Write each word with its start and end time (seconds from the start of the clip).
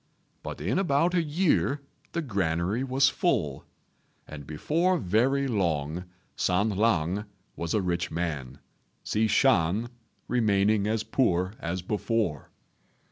But 0.41 0.59
in 0.61 0.79
about 0.79 1.13
a 1.13 1.21
year 1.21 1.79
the 2.13 2.23
granary 2.23 2.83
was 2.83 3.07
full, 3.07 3.65
and 4.27 4.47
before 4.47 4.97
very 4.97 5.47
long 5.47 6.05
San 6.35 6.69
lang 6.71 7.25
was 7.55 7.75
a 7.75 7.83
rich 7.83 8.09
man, 8.09 8.57
Hsi 9.03 9.27
Shan 9.27 9.91
remaining 10.27 10.87
as 10.87 11.03
poor 11.03 11.53
as 11.59 11.83
before. 11.83 12.49